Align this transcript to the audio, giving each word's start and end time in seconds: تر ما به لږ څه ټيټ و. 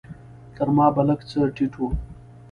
تر 0.55 0.67
ما 0.75 0.87
به 0.95 1.01
لږ 1.09 1.19
څه 1.29 1.39
ټيټ 1.55 1.73
و. 1.77 1.81